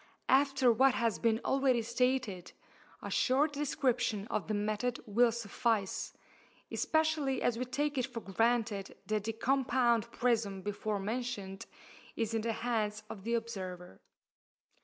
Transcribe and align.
After 0.29 0.71
what 0.71 0.95
has 0.95 1.19
been 1.19 1.39
already 1.45 1.83
stated, 1.83 2.53
a 3.03 3.11
short 3.11 3.53
description 3.53 4.25
of 4.29 4.47
the 4.47 4.55
method 4.55 4.99
will 5.05 5.31
suffice, 5.31 6.11
especially 6.71 7.39
as 7.43 7.59
we 7.59 7.65
take 7.65 7.99
it 7.99 8.07
for 8.07 8.21
granted 8.21 8.97
that 9.05 9.25
the 9.25 9.33
compound 9.33 10.11
prism 10.11 10.63
before 10.63 10.97
mentioned 10.99 11.67
is 12.15 12.33
in 12.33 12.41
the 12.41 12.53
hands 12.65 13.03
of 13.11 13.23
the 13.23 13.35
observer. 13.35 14.01